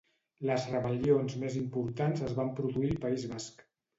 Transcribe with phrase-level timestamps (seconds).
[0.49, 3.65] Les rebel·lions més importants es van produir al País Basc.